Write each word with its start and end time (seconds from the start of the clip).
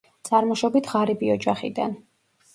წარმოშობით 0.29 0.89
ღარიბი 0.95 1.31
ოჯახიდან. 1.35 1.95